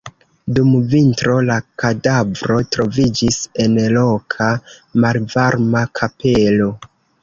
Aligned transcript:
Dum 0.59 0.69
vintro 0.93 1.35
la 1.49 1.57
kadavro 1.83 2.59
troviĝis 2.77 3.39
en 3.67 3.79
loka 3.99 4.51
malvarma 5.05 5.89
kapelo. 6.03 6.77